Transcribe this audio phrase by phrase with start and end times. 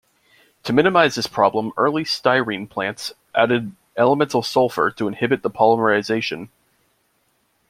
[0.63, 6.49] To minimize this problem, early styrene plants added elemental sulfur to inhibit the polymerization.